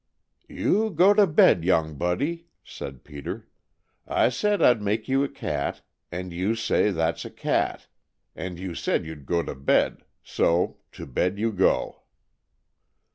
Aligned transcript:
"You 0.49 0.89
get 0.89 1.17
to 1.17 1.27
bed, 1.27 1.63
young 1.63 1.93
Buddy!" 1.95 2.47
said 2.63 3.03
Peter. 3.03 3.47
"I 4.07 4.29
said 4.29 4.59
I'd 4.59 4.81
make 4.81 5.07
you 5.07 5.23
a 5.23 5.29
cat, 5.29 5.83
and 6.11 6.33
you 6.33 6.55
say 6.55 6.89
that's 6.89 7.23
a 7.23 7.29
cat, 7.29 7.85
and 8.35 8.57
you 8.57 8.73
said 8.73 9.05
you'd 9.05 9.27
go 9.27 9.43
to 9.43 9.53
bed, 9.53 10.01
so 10.23 10.77
to 10.93 11.05
bed 11.05 11.37
you 11.37 11.51
go." 11.51 12.01